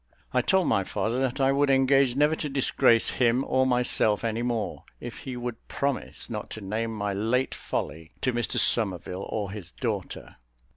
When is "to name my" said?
6.57-7.13